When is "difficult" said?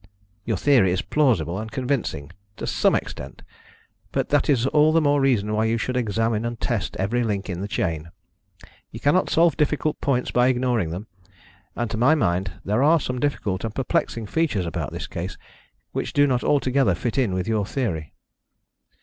9.57-10.01, 13.19-13.63